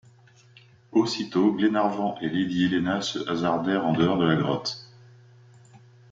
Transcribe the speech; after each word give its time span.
Aussitôt 0.93 1.53
Glenarvan 1.53 2.17
et 2.21 2.27
lady 2.29 2.65
Helena 2.65 3.01
se 3.03 3.19
hasardèrent 3.29 3.85
en 3.85 3.93
dehors 3.93 4.17
de 4.17 4.25
la 4.25 4.35
grotte. 4.35 4.89